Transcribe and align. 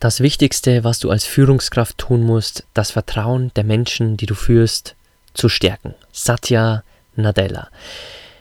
Das 0.00 0.20
Wichtigste, 0.20 0.84
was 0.84 1.00
du 1.00 1.10
als 1.10 1.24
Führungskraft 1.24 1.98
tun 1.98 2.22
musst, 2.22 2.64
das 2.72 2.92
Vertrauen 2.92 3.50
der 3.56 3.64
Menschen, 3.64 4.16
die 4.16 4.26
du 4.26 4.36
führst, 4.36 4.94
zu 5.34 5.48
stärken. 5.48 5.92
Satya 6.12 6.84
Nadella. 7.16 7.68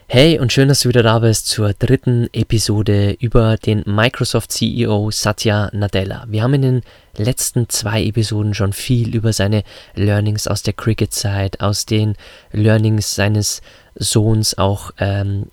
Hey 0.05 0.38
und 0.38 0.53
schön, 0.53 0.67
dass 0.67 0.81
du 0.81 0.89
wieder 0.89 1.02
da 1.02 1.17
bist 1.17 1.47
zur 1.47 1.73
dritten 1.73 2.30
Episode 2.31 3.17
über 3.19 3.58
den 3.58 3.81
Microsoft 3.88 4.52
CEO 4.52 5.09
Satya 5.09 5.72
Nadella. 5.73 6.25
Wir 6.30 6.44
haben 6.44 6.53
in 6.53 6.61
den 6.61 6.81
letzten 7.17 7.67
zwei 7.69 8.03
Episoden 8.03 8.53
schon 8.53 8.71
viel 8.71 9.16
über 9.16 9.33
seine 9.33 9.64
Learnings 9.95 10.47
aus 10.47 10.61
der 10.61 10.73
Cricket-Zeit, 10.73 11.59
aus 11.59 11.88
den 11.88 12.16
Learnings 12.52 13.16
seines 13.16 13.64
Sohns 13.95 14.59
auch 14.59 14.92
ähm, 14.99 15.47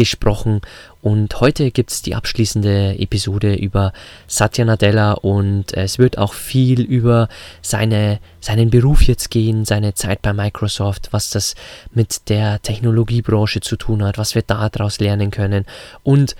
gesprochen 0.00 0.62
und 1.02 1.42
heute 1.42 1.70
gibt 1.70 1.90
es 1.90 2.00
die 2.00 2.14
abschließende 2.14 2.98
Episode 2.98 3.54
über 3.54 3.92
Satya 4.26 4.64
Nadella 4.64 5.12
und 5.12 5.74
es 5.74 5.98
wird 5.98 6.16
auch 6.16 6.32
viel 6.32 6.80
über 6.80 7.28
seine, 7.60 8.18
seinen 8.40 8.70
Beruf 8.70 9.02
jetzt 9.02 9.30
gehen, 9.30 9.66
seine 9.66 9.92
Zeit 9.92 10.22
bei 10.22 10.32
Microsoft, 10.32 11.08
was 11.10 11.28
das 11.28 11.54
mit 11.92 12.30
der 12.30 12.62
Technologiebranche 12.62 13.60
zu 13.60 13.76
tun 13.76 14.02
hat, 14.02 14.16
was 14.16 14.34
wir 14.34 14.40
daraus 14.40 15.00
lernen 15.00 15.30
können 15.30 15.66
und 16.02 16.34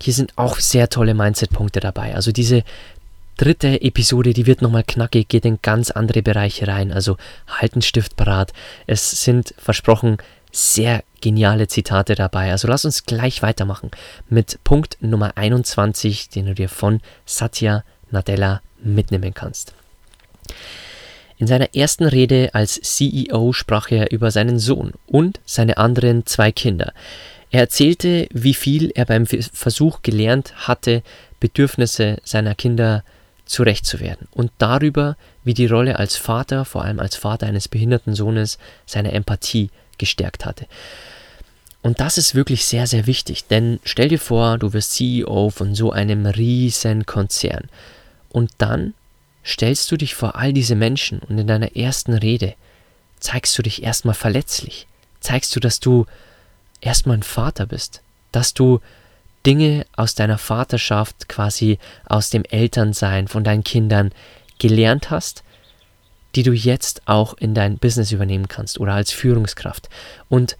hier 0.00 0.12
sind 0.12 0.34
auch 0.36 0.60
sehr 0.60 0.88
tolle 0.88 1.14
Mindset-Punkte 1.14 1.80
dabei. 1.80 2.14
Also 2.14 2.30
diese 2.30 2.62
dritte 3.36 3.82
Episode, 3.82 4.34
die 4.34 4.46
wird 4.46 4.62
nochmal 4.62 4.84
knackig, 4.86 5.26
geht 5.26 5.44
in 5.44 5.58
ganz 5.62 5.90
andere 5.90 6.22
Bereiche 6.22 6.68
rein. 6.68 6.92
Also 6.92 7.16
halten 7.48 7.82
Stift 7.82 8.14
parat. 8.14 8.52
Es 8.86 9.24
sind 9.24 9.52
versprochen 9.58 10.18
sehr 10.54 11.02
geniale 11.20 11.66
Zitate 11.68 12.14
dabei. 12.14 12.52
Also 12.52 12.68
lass 12.68 12.84
uns 12.84 13.04
gleich 13.04 13.42
weitermachen 13.42 13.90
mit 14.28 14.58
Punkt 14.62 14.98
Nummer 15.00 15.36
21, 15.36 16.28
den 16.28 16.46
du 16.46 16.54
dir 16.54 16.68
von 16.68 17.00
Satya 17.26 17.84
Nadella 18.10 18.62
mitnehmen 18.82 19.34
kannst. 19.34 19.72
In 21.38 21.48
seiner 21.48 21.74
ersten 21.74 22.04
Rede 22.04 22.50
als 22.52 22.80
CEO 22.80 23.52
sprach 23.52 23.90
er 23.90 24.12
über 24.12 24.30
seinen 24.30 24.58
Sohn 24.60 24.92
und 25.06 25.40
seine 25.44 25.78
anderen 25.78 26.24
zwei 26.26 26.52
Kinder. 26.52 26.92
Er 27.50 27.60
erzählte, 27.60 28.28
wie 28.32 28.54
viel 28.54 28.92
er 28.94 29.04
beim 29.04 29.26
Versuch 29.26 30.02
gelernt 30.02 30.54
hatte, 30.68 31.02
Bedürfnisse 31.40 32.18
seiner 32.24 32.54
Kinder 32.54 33.02
zurecht 33.44 33.86
zu 33.86 34.00
werden 34.00 34.28
und 34.30 34.52
darüber, 34.58 35.16
wie 35.42 35.54
die 35.54 35.66
Rolle 35.66 35.98
als 35.98 36.16
Vater, 36.16 36.64
vor 36.64 36.84
allem 36.84 37.00
als 37.00 37.16
Vater 37.16 37.46
eines 37.46 37.68
behinderten 37.68 38.14
Sohnes, 38.14 38.58
seine 38.86 39.12
Empathie 39.12 39.70
gestärkt 39.98 40.44
hatte. 40.44 40.66
Und 41.82 42.00
das 42.00 42.16
ist 42.16 42.34
wirklich 42.34 42.64
sehr, 42.64 42.86
sehr 42.86 43.06
wichtig, 43.06 43.44
denn 43.46 43.78
stell 43.84 44.08
dir 44.08 44.18
vor, 44.18 44.56
du 44.56 44.72
wirst 44.72 44.94
CEO 44.94 45.50
von 45.50 45.74
so 45.74 45.92
einem 45.92 46.24
riesen 46.24 47.04
Konzern. 47.04 47.68
Und 48.30 48.52
dann 48.56 48.94
stellst 49.44 49.92
du 49.92 49.98
dich 49.98 50.14
vor 50.14 50.34
all 50.36 50.54
diese 50.54 50.76
Menschen 50.76 51.18
und 51.18 51.38
in 51.38 51.46
deiner 51.46 51.76
ersten 51.76 52.14
Rede 52.14 52.54
zeigst 53.20 53.56
du 53.58 53.62
dich 53.62 53.82
erstmal 53.82 54.14
verletzlich, 54.14 54.86
zeigst 55.20 55.54
du, 55.54 55.60
dass 55.60 55.78
du 55.78 56.06
erstmal 56.80 57.18
ein 57.18 57.22
Vater 57.22 57.66
bist, 57.66 58.00
dass 58.32 58.54
du 58.54 58.80
Dinge 59.44 59.84
aus 59.94 60.14
deiner 60.14 60.38
Vaterschaft, 60.38 61.28
quasi 61.28 61.78
aus 62.06 62.30
dem 62.30 62.44
Elternsein 62.44 63.28
von 63.28 63.44
deinen 63.44 63.62
Kindern 63.62 64.10
gelernt 64.58 65.10
hast 65.10 65.43
die 66.34 66.42
du 66.42 66.52
jetzt 66.52 67.02
auch 67.06 67.34
in 67.34 67.54
dein 67.54 67.78
Business 67.78 68.12
übernehmen 68.12 68.48
kannst 68.48 68.80
oder 68.80 68.94
als 68.94 69.12
Führungskraft. 69.12 69.88
Und 70.28 70.56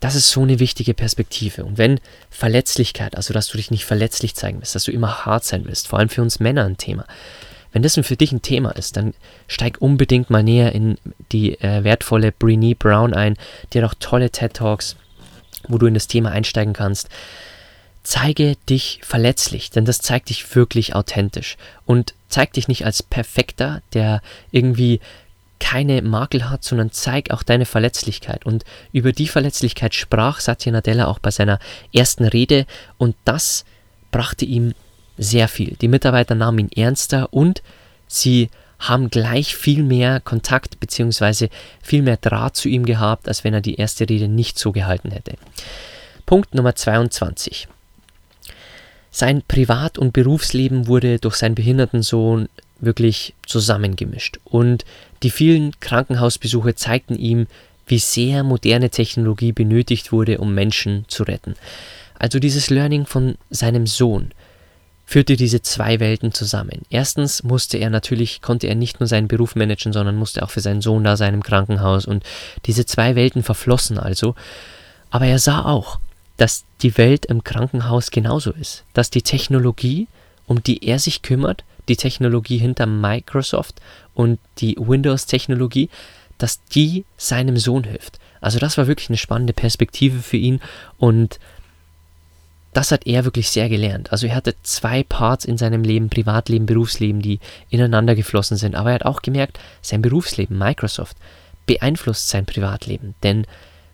das 0.00 0.14
ist 0.14 0.30
so 0.30 0.42
eine 0.42 0.58
wichtige 0.58 0.94
Perspektive. 0.94 1.64
Und 1.64 1.78
wenn 1.78 2.00
Verletzlichkeit, 2.30 3.16
also 3.16 3.32
dass 3.32 3.48
du 3.48 3.56
dich 3.56 3.70
nicht 3.70 3.84
verletzlich 3.84 4.34
zeigen 4.34 4.58
willst, 4.58 4.74
dass 4.74 4.84
du 4.84 4.92
immer 4.92 5.24
hart 5.24 5.44
sein 5.44 5.64
willst, 5.64 5.88
vor 5.88 5.98
allem 5.98 6.10
für 6.10 6.22
uns 6.22 6.38
Männer 6.38 6.64
ein 6.64 6.76
Thema, 6.76 7.06
wenn 7.72 7.82
das 7.82 7.94
für 7.94 8.16
dich 8.16 8.32
ein 8.32 8.42
Thema 8.42 8.70
ist, 8.70 8.96
dann 8.96 9.12
steig 9.48 9.78
unbedingt 9.80 10.30
mal 10.30 10.42
näher 10.42 10.72
in 10.72 10.96
die 11.32 11.60
äh, 11.60 11.84
wertvolle 11.84 12.32
Brene 12.32 12.74
Brown 12.74 13.12
ein. 13.12 13.36
Die 13.72 13.82
hat 13.82 13.90
auch 13.90 13.94
tolle 13.98 14.30
TED 14.30 14.54
Talks, 14.54 14.96
wo 15.68 15.76
du 15.76 15.86
in 15.86 15.94
das 15.94 16.06
Thema 16.06 16.30
einsteigen 16.30 16.72
kannst. 16.72 17.10
Zeige 18.06 18.54
dich 18.68 19.00
verletzlich, 19.02 19.70
denn 19.70 19.84
das 19.84 19.98
zeigt 19.98 20.28
dich 20.28 20.54
wirklich 20.54 20.94
authentisch 20.94 21.56
und 21.86 22.14
zeig 22.28 22.52
dich 22.52 22.68
nicht 22.68 22.84
als 22.84 23.02
Perfekter, 23.02 23.82
der 23.94 24.22
irgendwie 24.52 25.00
keine 25.58 26.02
Makel 26.02 26.48
hat, 26.48 26.62
sondern 26.62 26.92
zeig 26.92 27.32
auch 27.32 27.42
deine 27.42 27.66
Verletzlichkeit. 27.66 28.46
Und 28.46 28.64
über 28.92 29.10
die 29.10 29.26
Verletzlichkeit 29.26 29.92
sprach 29.92 30.38
Satya 30.38 30.70
Nadella 30.70 31.08
auch 31.08 31.18
bei 31.18 31.32
seiner 31.32 31.58
ersten 31.92 32.24
Rede 32.26 32.66
und 32.96 33.16
das 33.24 33.64
brachte 34.12 34.44
ihm 34.44 34.74
sehr 35.18 35.48
viel. 35.48 35.76
Die 35.80 35.88
Mitarbeiter 35.88 36.36
nahmen 36.36 36.60
ihn 36.60 36.70
ernster 36.76 37.32
und 37.32 37.60
sie 38.06 38.50
haben 38.78 39.10
gleich 39.10 39.56
viel 39.56 39.82
mehr 39.82 40.20
Kontakt 40.20 40.78
bzw. 40.78 41.48
viel 41.82 42.02
mehr 42.02 42.18
Draht 42.18 42.54
zu 42.54 42.68
ihm 42.68 42.86
gehabt, 42.86 43.26
als 43.26 43.42
wenn 43.42 43.52
er 43.52 43.62
die 43.62 43.74
erste 43.74 44.08
Rede 44.08 44.28
nicht 44.28 44.60
so 44.60 44.70
gehalten 44.70 45.10
hätte. 45.10 45.32
Punkt 46.24 46.54
Nummer 46.54 46.76
22. 46.76 47.66
Sein 49.16 49.42
Privat- 49.48 49.96
und 49.96 50.12
Berufsleben 50.12 50.88
wurde 50.88 51.18
durch 51.18 51.36
seinen 51.36 51.54
behinderten 51.54 52.02
Sohn 52.02 52.50
wirklich 52.80 53.32
zusammengemischt 53.46 54.40
und 54.44 54.84
die 55.22 55.30
vielen 55.30 55.72
Krankenhausbesuche 55.80 56.74
zeigten 56.74 57.18
ihm, 57.18 57.46
wie 57.86 57.98
sehr 57.98 58.42
moderne 58.42 58.90
Technologie 58.90 59.52
benötigt 59.52 60.12
wurde, 60.12 60.36
um 60.36 60.54
Menschen 60.54 61.06
zu 61.08 61.22
retten. 61.22 61.54
Also 62.18 62.38
dieses 62.38 62.68
Learning 62.68 63.06
von 63.06 63.38
seinem 63.48 63.86
Sohn 63.86 64.32
führte 65.06 65.36
diese 65.36 65.62
zwei 65.62 65.98
Welten 65.98 66.34
zusammen. 66.34 66.82
Erstens 66.90 67.42
musste 67.42 67.78
er 67.78 67.88
natürlich, 67.88 68.42
konnte 68.42 68.66
er 68.66 68.74
nicht 68.74 69.00
nur 69.00 69.06
seinen 69.06 69.28
Beruf 69.28 69.56
managen, 69.56 69.94
sondern 69.94 70.16
musste 70.16 70.42
auch 70.42 70.50
für 70.50 70.60
seinen 70.60 70.82
Sohn 70.82 71.04
da 71.04 71.16
sein 71.16 71.32
im 71.32 71.42
Krankenhaus 71.42 72.04
und 72.04 72.22
diese 72.66 72.84
zwei 72.84 73.14
Welten 73.14 73.42
verflossen 73.42 73.98
also. 73.98 74.34
Aber 75.08 75.24
er 75.24 75.38
sah 75.38 75.64
auch, 75.64 76.00
dass 76.36 76.64
die 76.82 76.96
Welt 76.98 77.26
im 77.26 77.44
Krankenhaus 77.44 78.10
genauso 78.10 78.52
ist, 78.52 78.84
dass 78.92 79.10
die 79.10 79.22
Technologie, 79.22 80.06
um 80.46 80.62
die 80.62 80.84
er 80.86 80.98
sich 80.98 81.22
kümmert, 81.22 81.64
die 81.88 81.96
Technologie 81.96 82.58
hinter 82.58 82.86
Microsoft 82.86 83.80
und 84.14 84.38
die 84.58 84.76
Windows-Technologie, 84.78 85.88
dass 86.38 86.62
die 86.64 87.04
seinem 87.16 87.56
Sohn 87.56 87.84
hilft. 87.84 88.18
Also 88.40 88.58
das 88.58 88.76
war 88.76 88.86
wirklich 88.86 89.08
eine 89.08 89.16
spannende 89.16 89.52
Perspektive 89.52 90.20
für 90.20 90.36
ihn 90.36 90.60
und 90.98 91.38
das 92.76 92.92
hat 92.92 93.06
er 93.06 93.24
wirklich 93.24 93.48
sehr 93.48 93.70
gelernt. 93.70 94.12
Also 94.12 94.26
er 94.26 94.34
hatte 94.34 94.54
zwei 94.62 95.02
Parts 95.02 95.46
in 95.46 95.56
seinem 95.56 95.82
Leben, 95.82 96.10
Privatleben, 96.10 96.66
Berufsleben, 96.66 97.22
die 97.22 97.40
ineinander 97.70 98.14
geflossen 98.14 98.58
sind. 98.58 98.74
Aber 98.74 98.90
er 98.90 98.96
hat 98.96 99.06
auch 99.06 99.22
gemerkt, 99.22 99.58
sein 99.80 100.02
Berufsleben, 100.02 100.58
Microsoft, 100.58 101.16
beeinflusst 101.64 102.28
sein 102.28 102.44
Privatleben. 102.44 103.14
Denn 103.22 103.46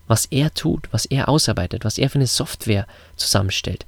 was 0.06 0.26
er 0.26 0.52
tut, 0.54 0.88
was 0.90 1.06
er 1.06 1.28
ausarbeitet, 1.28 1.84
was 1.84 1.98
er 1.98 2.10
für 2.10 2.16
eine 2.16 2.26
Software 2.26 2.86
zusammenstellt, 3.16 3.86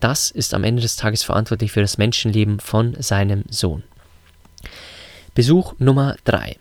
das 0.00 0.30
ist 0.30 0.54
am 0.54 0.64
Ende 0.64 0.80
des 0.80 0.96
Tages 0.96 1.22
verantwortlich 1.22 1.72
für 1.72 1.82
das 1.82 1.98
Menschenleben 1.98 2.58
von 2.58 2.96
seinem 3.00 3.44
Sohn. 3.50 3.84
Besuch 5.34 5.74
Nummer 5.78 6.16
3. 6.24 6.56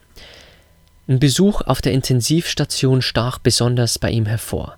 Ein 1.07 1.19
Besuch 1.19 1.61
auf 1.61 1.81
der 1.81 1.93
Intensivstation 1.93 3.01
stach 3.01 3.39
besonders 3.39 3.97
bei 3.97 4.11
ihm 4.11 4.25
hervor, 4.25 4.75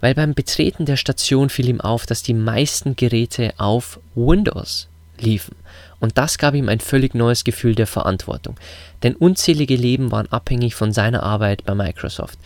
weil 0.00 0.14
beim 0.14 0.34
Betreten 0.34 0.86
der 0.86 0.96
Station 0.96 1.48
fiel 1.48 1.68
ihm 1.68 1.80
auf, 1.80 2.04
dass 2.04 2.22
die 2.22 2.34
meisten 2.34 2.96
Geräte 2.96 3.54
auf 3.58 4.00
Windows 4.16 4.88
liefen. 5.18 5.54
Und 6.00 6.18
das 6.18 6.36
gab 6.36 6.54
ihm 6.54 6.68
ein 6.68 6.80
völlig 6.80 7.14
neues 7.14 7.44
Gefühl 7.44 7.74
der 7.74 7.86
Verantwortung. 7.86 8.56
Denn 9.02 9.14
unzählige 9.14 9.76
Leben 9.76 10.10
waren 10.10 10.30
abhängig 10.32 10.74
von 10.74 10.92
seiner 10.92 11.22
Arbeit 11.22 11.64
bei 11.64 11.74
Microsoft. 11.74 12.38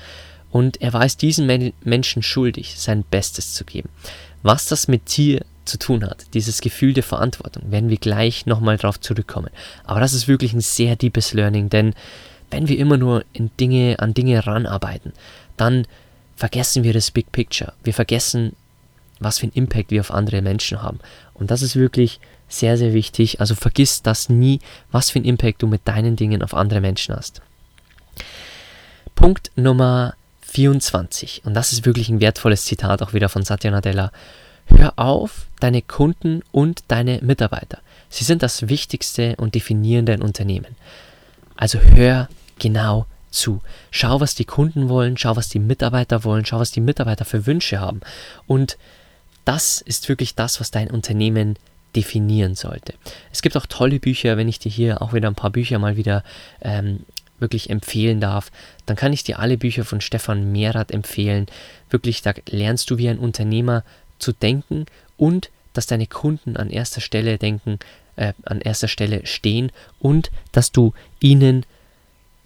Und 0.54 0.80
er 0.80 0.92
war 0.92 1.04
es 1.04 1.16
diesen 1.16 1.72
Menschen 1.82 2.22
schuldig, 2.22 2.74
sein 2.78 3.02
Bestes 3.02 3.54
zu 3.54 3.64
geben. 3.64 3.88
Was 4.44 4.66
das 4.66 4.86
mit 4.86 5.16
dir 5.16 5.44
zu 5.64 5.80
tun 5.80 6.04
hat, 6.04 6.26
dieses 6.32 6.60
Gefühl 6.60 6.92
der 6.92 7.02
Verantwortung, 7.02 7.72
werden 7.72 7.90
wir 7.90 7.96
gleich 7.96 8.46
nochmal 8.46 8.76
drauf 8.76 9.00
zurückkommen. 9.00 9.50
Aber 9.82 9.98
das 9.98 10.12
ist 10.12 10.28
wirklich 10.28 10.52
ein 10.52 10.60
sehr 10.60 10.94
deepes 10.94 11.32
Learning, 11.32 11.70
denn 11.70 11.92
wenn 12.52 12.68
wir 12.68 12.78
immer 12.78 12.96
nur 12.96 13.24
in 13.32 13.50
Dinge, 13.58 13.96
an 13.98 14.14
Dinge 14.14 14.46
ranarbeiten, 14.46 15.12
dann 15.56 15.88
vergessen 16.36 16.84
wir 16.84 16.92
das 16.92 17.10
Big 17.10 17.32
Picture. 17.32 17.72
Wir 17.82 17.92
vergessen, 17.92 18.54
was 19.18 19.40
für 19.40 19.46
einen 19.46 19.54
Impact 19.54 19.90
wir 19.90 20.02
auf 20.02 20.12
andere 20.12 20.40
Menschen 20.40 20.80
haben. 20.80 21.00
Und 21.32 21.50
das 21.50 21.62
ist 21.62 21.74
wirklich 21.74 22.20
sehr, 22.46 22.78
sehr 22.78 22.92
wichtig. 22.92 23.40
Also 23.40 23.56
vergiss 23.56 24.02
das 24.02 24.28
nie, 24.28 24.60
was 24.92 25.10
für 25.10 25.18
einen 25.18 25.26
Impact 25.26 25.62
du 25.62 25.66
mit 25.66 25.80
deinen 25.88 26.14
Dingen 26.14 26.44
auf 26.44 26.54
andere 26.54 26.80
Menschen 26.80 27.16
hast. 27.16 27.42
Punkt 29.16 29.50
Nummer 29.56 30.14
24. 30.54 31.42
Und 31.44 31.54
das 31.54 31.72
ist 31.72 31.84
wirklich 31.84 32.08
ein 32.08 32.20
wertvolles 32.20 32.64
Zitat 32.64 33.02
auch 33.02 33.12
wieder 33.12 33.28
von 33.28 33.42
Satya 33.42 33.70
Nadella. 33.70 34.12
Hör 34.66 34.94
auf, 34.96 35.46
deine 35.60 35.82
Kunden 35.82 36.42
und 36.52 36.84
deine 36.88 37.18
Mitarbeiter. 37.22 37.78
Sie 38.08 38.24
sind 38.24 38.42
das 38.42 38.68
Wichtigste 38.68 39.34
und 39.36 39.54
Definierende 39.54 40.12
in 40.12 40.22
Unternehmen. 40.22 40.76
Also 41.56 41.80
hör 41.80 42.28
genau 42.58 43.06
zu. 43.30 43.60
Schau, 43.90 44.20
was 44.20 44.36
die 44.36 44.44
Kunden 44.44 44.88
wollen, 44.88 45.16
schau, 45.16 45.34
was 45.36 45.48
die 45.48 45.58
Mitarbeiter 45.58 46.22
wollen, 46.22 46.46
schau, 46.46 46.60
was 46.60 46.70
die 46.70 46.80
Mitarbeiter 46.80 47.24
für 47.24 47.46
Wünsche 47.46 47.80
haben. 47.80 48.00
Und 48.46 48.78
das 49.44 49.80
ist 49.80 50.08
wirklich 50.08 50.36
das, 50.36 50.60
was 50.60 50.70
dein 50.70 50.90
Unternehmen 50.90 51.56
definieren 51.96 52.54
sollte. 52.54 52.94
Es 53.32 53.42
gibt 53.42 53.56
auch 53.56 53.66
tolle 53.66 53.98
Bücher, 53.98 54.36
wenn 54.36 54.48
ich 54.48 54.60
dir 54.60 54.70
hier 54.70 55.02
auch 55.02 55.12
wieder 55.12 55.28
ein 55.28 55.34
paar 55.34 55.50
Bücher 55.50 55.78
mal 55.78 55.96
wieder 55.96 56.22
ähm, 56.60 57.00
wirklich 57.44 57.70
empfehlen 57.70 58.20
darf, 58.20 58.50
dann 58.86 58.96
kann 58.96 59.12
ich 59.12 59.22
dir 59.22 59.38
alle 59.38 59.58
Bücher 59.58 59.84
von 59.84 60.00
Stefan 60.00 60.50
Mehrath 60.50 60.90
empfehlen. 60.90 61.46
Wirklich, 61.90 62.22
da 62.22 62.32
lernst 62.48 62.90
du 62.90 62.98
wie 62.98 63.08
ein 63.08 63.18
Unternehmer 63.18 63.84
zu 64.18 64.32
denken 64.32 64.86
und 65.16 65.50
dass 65.74 65.86
deine 65.86 66.06
Kunden 66.06 66.56
an 66.56 66.70
erster 66.70 67.00
Stelle 67.00 67.36
denken, 67.36 67.78
äh, 68.16 68.32
an 68.44 68.60
erster 68.60 68.88
Stelle 68.88 69.26
stehen 69.26 69.70
und 69.98 70.30
dass 70.52 70.72
du 70.72 70.94
ihnen 71.20 71.66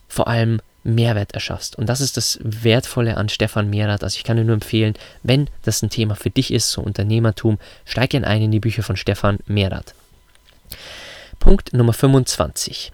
vor 0.09 0.29
allem 0.29 0.61
Mehrwert 0.83 1.33
erschaffst. 1.33 1.77
Und 1.77 1.89
das 1.89 2.01
ist 2.01 2.17
das 2.17 2.39
Wertvolle 2.43 3.17
an 3.17 3.29
Stefan 3.29 3.71
Mehrath. 3.71 4.03
Also 4.03 4.17
ich 4.17 4.25
kann 4.25 4.37
dir 4.37 4.45
nur 4.45 4.55
empfehlen, 4.55 4.95
wenn 5.23 5.49
das 5.63 5.83
ein 5.83 5.91
Thema 5.91 6.17
für 6.17 6.31
dich 6.31 6.53
ist, 6.53 6.71
so 6.71 6.81
Unternehmertum, 6.81 7.59
steig 7.85 8.11
gerne 8.11 8.27
ein 8.27 8.43
in 8.43 8.51
die 8.51 8.61
Bücher 8.61 8.83
von 8.83 8.97
Stefan 8.97 9.39
Mehrath. 9.47 9.95
Punkt 11.39 11.73
Nummer 11.73 11.93
25. 11.93 12.93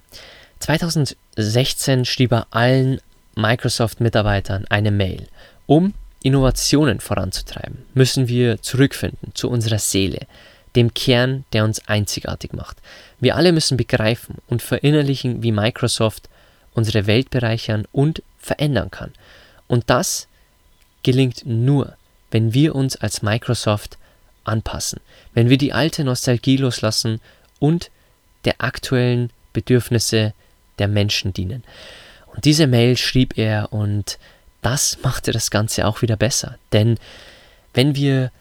2016 1.35 2.05
schrieb 2.05 2.31
er 2.31 2.47
allen 2.51 3.01
Microsoft-Mitarbeitern 3.35 4.65
eine 4.69 4.91
Mail, 4.91 5.27
um 5.65 5.93
Innovationen 6.23 6.99
voranzutreiben, 7.01 7.85
müssen 7.93 8.27
wir 8.27 8.61
zurückfinden 8.61 9.35
zu 9.35 9.49
unserer 9.49 9.79
Seele, 9.79 10.27
dem 10.75 10.93
Kern, 10.93 11.45
der 11.53 11.63
uns 11.63 11.87
einzigartig 11.87 12.53
macht. 12.53 12.77
Wir 13.19 13.35
alle 13.35 13.51
müssen 13.51 13.77
begreifen 13.77 14.37
und 14.47 14.61
verinnerlichen, 14.61 15.43
wie 15.43 15.51
Microsoft 15.51 16.29
unsere 16.73 17.07
Welt 17.07 17.29
bereichern 17.29 17.85
und 17.91 18.23
verändern 18.39 18.91
kann. 18.91 19.11
Und 19.67 19.89
das 19.89 20.27
gelingt 21.03 21.45
nur, 21.45 21.95
wenn 22.31 22.53
wir 22.53 22.75
uns 22.75 22.95
als 22.95 23.21
Microsoft 23.21 23.97
anpassen, 24.43 24.99
wenn 25.33 25.49
wir 25.49 25.57
die 25.57 25.73
alte 25.73 26.03
Nostalgie 26.03 26.57
loslassen 26.57 27.21
und 27.59 27.91
der 28.45 28.55
aktuellen 28.59 29.29
Bedürfnisse 29.53 30.33
der 30.79 30.87
Menschen 30.87 31.33
dienen. 31.33 31.63
Und 32.27 32.45
diese 32.45 32.67
Mail 32.67 32.97
schrieb 32.97 33.37
er 33.37 33.71
und 33.71 34.19
das 34.61 34.97
machte 35.03 35.31
das 35.31 35.51
Ganze 35.51 35.87
auch 35.87 36.01
wieder 36.01 36.17
besser. 36.17 36.57
Denn 36.73 36.97
wenn 37.73 37.95
wir 37.95 38.31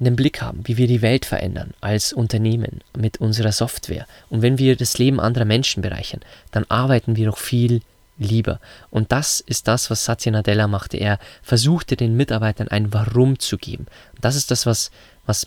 einen 0.00 0.16
Blick 0.16 0.42
haben, 0.42 0.66
wie 0.66 0.76
wir 0.76 0.86
die 0.86 1.02
Welt 1.02 1.24
verändern 1.24 1.74
als 1.80 2.12
Unternehmen 2.12 2.80
mit 2.96 3.18
unserer 3.18 3.52
Software 3.52 4.06
und 4.30 4.42
wenn 4.42 4.58
wir 4.58 4.76
das 4.76 4.98
Leben 4.98 5.20
anderer 5.20 5.44
Menschen 5.44 5.82
bereichern, 5.82 6.20
dann 6.50 6.66
arbeiten 6.68 7.16
wir 7.16 7.26
doch 7.26 7.38
viel 7.38 7.82
lieber. 8.18 8.60
Und 8.90 9.12
das 9.12 9.40
ist 9.40 9.68
das, 9.68 9.90
was 9.90 10.04
Satya 10.04 10.32
Nadella 10.32 10.66
machte. 10.68 10.96
Er 10.96 11.18
versuchte 11.42 11.96
den 11.96 12.16
Mitarbeitern 12.16 12.68
ein 12.68 12.92
Warum 12.92 13.38
zu 13.38 13.58
geben. 13.58 13.86
Und 14.14 14.24
das 14.24 14.36
ist 14.36 14.50
das, 14.50 14.66
was, 14.66 14.90
was 15.26 15.46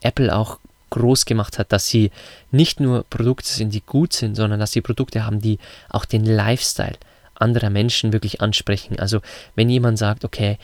Apple 0.00 0.34
auch 0.34 0.58
groß 0.94 1.26
gemacht 1.26 1.58
hat, 1.58 1.72
dass 1.72 1.88
sie 1.88 2.10
nicht 2.50 2.80
nur 2.80 3.04
Produkte 3.10 3.48
sind, 3.48 3.74
die 3.74 3.82
gut 3.82 4.12
sind, 4.12 4.36
sondern 4.36 4.60
dass 4.60 4.72
sie 4.72 4.80
Produkte 4.80 5.26
haben, 5.26 5.40
die 5.40 5.58
auch 5.88 6.04
den 6.04 6.24
Lifestyle 6.24 6.96
anderer 7.34 7.70
Menschen 7.70 8.12
wirklich 8.12 8.40
ansprechen. 8.40 8.98
Also 8.98 9.20
wenn 9.56 9.68
jemand 9.68 9.98
sagt, 9.98 10.24
okay, 10.24 10.58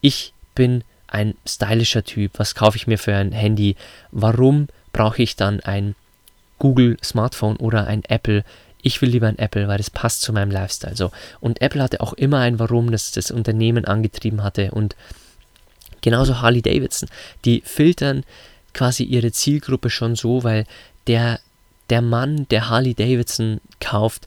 ich 0.00 0.32
bin 0.54 0.82
ein 1.06 1.34
stylischer 1.46 2.04
Typ, 2.04 2.32
was 2.38 2.54
kaufe 2.54 2.76
ich 2.76 2.86
mir 2.86 2.98
für 2.98 3.14
ein 3.14 3.32
Handy, 3.32 3.76
warum 4.10 4.66
brauche 4.92 5.22
ich 5.22 5.36
dann 5.36 5.60
ein 5.60 5.94
Google 6.58 6.96
Smartphone 7.02 7.56
oder 7.56 7.86
ein 7.86 8.02
Apple? 8.04 8.44
Ich 8.82 9.00
will 9.00 9.10
lieber 9.10 9.28
ein 9.28 9.38
Apple, 9.38 9.68
weil 9.68 9.78
es 9.78 9.90
passt 9.90 10.22
zu 10.22 10.32
meinem 10.32 10.50
Lifestyle. 10.50 10.96
So. 10.96 11.12
Und 11.38 11.60
Apple 11.60 11.82
hatte 11.82 12.00
auch 12.00 12.14
immer 12.14 12.40
ein 12.40 12.58
Warum, 12.58 12.90
das 12.90 13.12
das 13.12 13.30
Unternehmen 13.30 13.84
angetrieben 13.84 14.42
hatte. 14.42 14.72
Und 14.72 14.96
genauso 16.00 16.40
Harley 16.40 16.62
Davidson. 16.62 17.08
Die 17.44 17.62
filtern 17.64 18.24
quasi 18.74 19.04
ihre 19.04 19.32
Zielgruppe 19.32 19.90
schon 19.90 20.16
so, 20.16 20.44
weil 20.44 20.66
der, 21.06 21.40
der 21.88 22.02
Mann, 22.02 22.46
der 22.50 22.68
Harley 22.68 22.94
Davidson 22.94 23.60
kauft, 23.80 24.26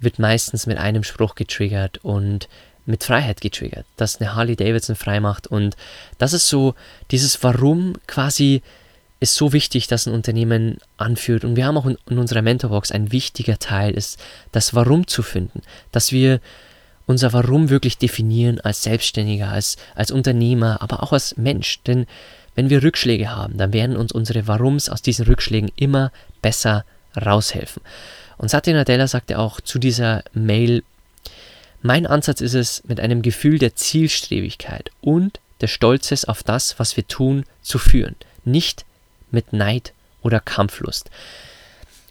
wird 0.00 0.18
meistens 0.18 0.66
mit 0.66 0.78
einem 0.78 1.02
Spruch 1.02 1.34
getriggert 1.34 1.98
und 2.02 2.48
mit 2.84 3.02
Freiheit 3.02 3.40
getriggert, 3.40 3.86
dass 3.96 4.20
eine 4.20 4.34
Harley 4.34 4.56
Davidson 4.56 4.94
frei 4.94 5.20
macht. 5.20 5.46
Und 5.46 5.76
das 6.18 6.32
ist 6.32 6.48
so, 6.48 6.74
dieses 7.10 7.42
Warum 7.42 7.94
quasi 8.06 8.62
ist 9.18 9.34
so 9.34 9.52
wichtig, 9.52 9.86
dass 9.86 10.06
ein 10.06 10.14
Unternehmen 10.14 10.78
anführt. 10.98 11.44
Und 11.44 11.56
wir 11.56 11.66
haben 11.66 11.76
auch 11.76 11.86
in, 11.86 11.98
in 12.08 12.18
unserer 12.18 12.42
Mentorbox 12.42 12.92
ein 12.92 13.12
wichtiger 13.12 13.58
Teil, 13.58 13.94
ist 13.94 14.20
das 14.52 14.74
Warum 14.74 15.06
zu 15.06 15.22
finden, 15.22 15.62
dass 15.90 16.12
wir 16.12 16.40
unser 17.06 17.32
Warum 17.32 17.70
wirklich 17.70 17.98
definieren 17.98 18.60
als 18.60 18.82
Selbstständiger, 18.82 19.48
als, 19.48 19.76
als 19.94 20.10
Unternehmer, 20.10 20.82
aber 20.82 21.02
auch 21.02 21.12
als 21.12 21.36
Mensch. 21.36 21.80
Denn 21.86 22.06
wenn 22.54 22.70
wir 22.70 22.82
Rückschläge 22.82 23.34
haben, 23.34 23.56
dann 23.56 23.72
werden 23.72 23.96
uns 23.96 24.12
unsere 24.12 24.46
Warums 24.48 24.88
aus 24.88 25.02
diesen 25.02 25.26
Rückschlägen 25.26 25.70
immer 25.76 26.10
besser 26.42 26.84
raushelfen. 27.16 27.82
Und 28.38 28.50
Satya 28.50 28.74
Nadella 28.74 29.06
sagte 29.06 29.38
auch 29.38 29.60
zu 29.60 29.78
dieser 29.78 30.22
Mail, 30.32 30.82
mein 31.82 32.06
Ansatz 32.06 32.40
ist 32.40 32.54
es, 32.54 32.82
mit 32.86 33.00
einem 33.00 33.22
Gefühl 33.22 33.58
der 33.58 33.76
Zielstrebigkeit 33.76 34.90
und 35.00 35.40
des 35.60 35.70
Stolzes 35.70 36.24
auf 36.24 36.42
das, 36.42 36.78
was 36.78 36.96
wir 36.96 37.06
tun, 37.06 37.44
zu 37.62 37.78
führen, 37.78 38.16
nicht 38.44 38.84
mit 39.30 39.52
Neid 39.52 39.92
oder 40.22 40.40
Kampflust. 40.40 41.10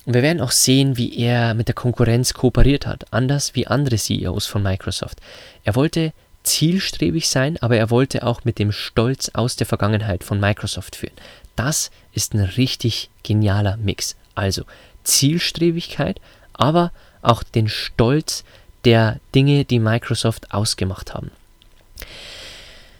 Und 0.05 0.13
wir 0.13 0.21
werden 0.21 0.41
auch 0.41 0.51
sehen, 0.51 0.97
wie 0.97 1.17
er 1.17 1.53
mit 1.55 1.67
der 1.67 1.75
Konkurrenz 1.75 2.33
kooperiert 2.33 2.85
hat, 2.85 3.11
anders 3.11 3.55
wie 3.55 3.67
andere 3.67 3.97
CEOs 3.97 4.45
von 4.45 4.61
Microsoft. 4.61 5.19
Er 5.63 5.75
wollte 5.75 6.13
zielstrebig 6.43 7.27
sein, 7.27 7.57
aber 7.61 7.77
er 7.77 7.89
wollte 7.89 8.25
auch 8.25 8.43
mit 8.43 8.59
dem 8.59 8.71
Stolz 8.71 9.31
aus 9.33 9.55
der 9.55 9.65
Vergangenheit 9.65 10.23
von 10.23 10.39
Microsoft 10.39 10.95
führen. 10.95 11.15
Das 11.55 11.89
ist 12.13 12.33
ein 12.33 12.41
richtig 12.41 13.09
genialer 13.23 13.77
Mix. 13.77 14.15
Also 14.35 14.63
Zielstrebigkeit, 15.03 16.19
aber 16.53 16.91
auch 17.21 17.41
den 17.41 17.67
Stolz 17.67 18.43
der 18.83 19.19
Dinge, 19.33 19.65
die 19.65 19.79
Microsoft 19.79 20.51
ausgemacht 20.51 21.13
haben. 21.13 21.31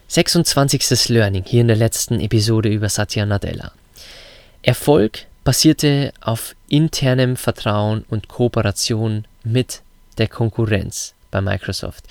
26. 0.07 1.09
Learning 1.09 1.43
hier 1.45 1.61
in 1.61 1.67
der 1.67 1.75
letzten 1.75 2.19
Episode 2.19 2.69
über 2.69 2.89
Satya 2.89 3.25
Nadella. 3.25 3.71
Erfolg 4.63 5.25
basierte 5.45 6.11
auf 6.19 6.55
internem 6.67 7.37
Vertrauen 7.37 8.03
und 8.09 8.27
Kooperation 8.27 9.25
mit 9.45 9.81
der 10.17 10.27
Konkurrenz 10.27 11.13
bei 11.31 11.39
Microsoft. 11.39 12.03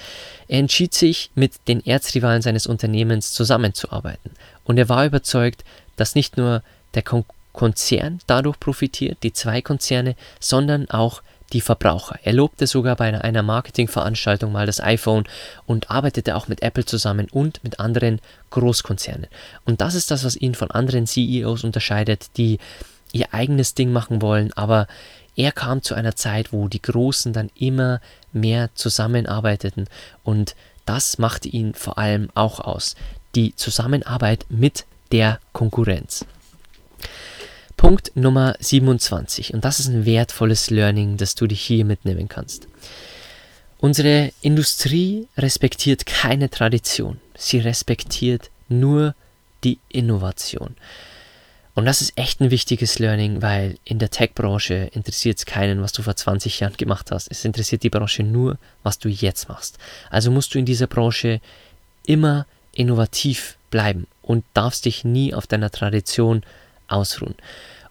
Er 0.48 0.60
entschied 0.60 0.94
sich, 0.94 1.30
mit 1.34 1.52
den 1.68 1.84
Erzrivalen 1.84 2.42
seines 2.42 2.66
Unternehmens 2.66 3.32
zusammenzuarbeiten. 3.32 4.30
Und 4.64 4.78
er 4.78 4.88
war 4.88 5.04
überzeugt, 5.04 5.64
dass 5.96 6.14
nicht 6.14 6.38
nur 6.38 6.62
der 6.94 7.02
Kon 7.02 7.26
Konzern 7.52 8.18
dadurch 8.26 8.58
profitiert, 8.58 9.18
die 9.22 9.32
zwei 9.32 9.62
Konzerne, 9.62 10.16
sondern 10.40 10.90
auch 10.90 11.22
die 11.52 11.60
Verbraucher. 11.60 12.18
Er 12.24 12.32
lobte 12.32 12.66
sogar 12.66 12.96
bei 12.96 13.22
einer 13.22 13.44
Marketingveranstaltung 13.44 14.50
mal 14.50 14.66
das 14.66 14.80
iPhone 14.80 15.22
und 15.64 15.88
arbeitete 15.88 16.34
auch 16.34 16.48
mit 16.48 16.62
Apple 16.62 16.84
zusammen 16.84 17.28
und 17.30 17.62
mit 17.62 17.78
anderen 17.78 18.20
Großkonzernen. 18.50 19.28
Und 19.64 19.80
das 19.80 19.94
ist 19.94 20.10
das, 20.10 20.24
was 20.24 20.34
ihn 20.34 20.56
von 20.56 20.72
anderen 20.72 21.06
CEOs 21.06 21.62
unterscheidet, 21.62 22.26
die 22.36 22.58
ihr 23.14 23.32
eigenes 23.32 23.74
Ding 23.74 23.92
machen 23.92 24.20
wollen, 24.20 24.52
aber 24.52 24.86
er 25.36 25.52
kam 25.52 25.82
zu 25.82 25.94
einer 25.94 26.14
Zeit, 26.14 26.52
wo 26.52 26.68
die 26.68 26.82
Großen 26.82 27.32
dann 27.32 27.50
immer 27.54 28.00
mehr 28.32 28.70
zusammenarbeiteten 28.74 29.88
und 30.22 30.54
das 30.84 31.18
machte 31.18 31.48
ihn 31.48 31.74
vor 31.74 31.96
allem 31.96 32.28
auch 32.34 32.60
aus. 32.60 32.94
Die 33.34 33.56
Zusammenarbeit 33.56 34.44
mit 34.50 34.84
der 35.12 35.40
Konkurrenz. 35.52 36.26
Punkt 37.76 38.12
Nummer 38.14 38.54
27. 38.60 39.54
Und 39.54 39.64
das 39.64 39.80
ist 39.80 39.88
ein 39.88 40.04
wertvolles 40.04 40.70
Learning, 40.70 41.16
das 41.16 41.34
du 41.34 41.46
dich 41.46 41.60
hier 41.60 41.84
mitnehmen 41.84 42.28
kannst. 42.28 42.68
Unsere 43.78 44.32
Industrie 44.40 45.28
respektiert 45.36 46.06
keine 46.06 46.48
Tradition. 46.48 47.20
Sie 47.36 47.58
respektiert 47.58 48.50
nur 48.68 49.14
die 49.64 49.78
Innovation. 49.88 50.76
Und 51.74 51.86
das 51.86 52.00
ist 52.00 52.16
echt 52.16 52.40
ein 52.40 52.50
wichtiges 52.50 53.00
Learning, 53.00 53.42
weil 53.42 53.78
in 53.84 53.98
der 53.98 54.10
Tech-Branche 54.10 54.90
interessiert 54.92 55.38
es 55.38 55.46
keinen, 55.46 55.82
was 55.82 55.92
du 55.92 56.02
vor 56.02 56.14
20 56.14 56.60
Jahren 56.60 56.76
gemacht 56.76 57.10
hast. 57.10 57.28
Es 57.30 57.44
interessiert 57.44 57.82
die 57.82 57.90
Branche 57.90 58.22
nur, 58.22 58.58
was 58.84 59.00
du 59.00 59.08
jetzt 59.08 59.48
machst. 59.48 59.78
Also 60.08 60.30
musst 60.30 60.54
du 60.54 60.58
in 60.58 60.66
dieser 60.66 60.86
Branche 60.86 61.40
immer 62.06 62.46
innovativ 62.72 63.56
bleiben 63.70 64.06
und 64.22 64.44
darfst 64.54 64.84
dich 64.84 65.04
nie 65.04 65.34
auf 65.34 65.48
deiner 65.48 65.70
Tradition 65.70 66.44
ausruhen. 66.86 67.34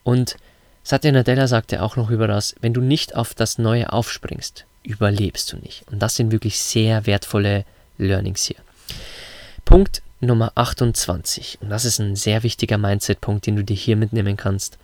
Und 0.03 0.37
Satya 0.83 1.11
Nadella 1.11 1.47
sagte 1.47 1.81
auch 1.81 1.95
noch 1.95 2.09
über 2.09 2.27
das, 2.27 2.55
wenn 2.61 2.73
du 2.73 2.81
nicht 2.81 3.15
auf 3.15 3.33
das 3.33 3.57
Neue 3.57 3.91
aufspringst, 3.91 4.65
überlebst 4.83 5.51
du 5.51 5.57
nicht. 5.57 5.83
Und 5.91 5.99
das 5.99 6.15
sind 6.15 6.31
wirklich 6.31 6.59
sehr 6.59 7.05
wertvolle 7.05 7.65
Learnings 7.97 8.45
hier. 8.45 8.57
Punkt 9.65 10.02
Nummer 10.25 10.51
28. 10.55 11.59
Und 11.61 11.69
das 11.69 11.85
ist 11.85 11.99
ein 11.99 12.15
sehr 12.15 12.43
wichtiger 12.43 12.77
Mindset-Punkt, 12.77 13.45
den 13.45 13.55
du 13.55 13.63
dir 13.63 13.75
hier 13.75 13.95
mitnehmen 13.95 14.37
kannst. 14.37 14.77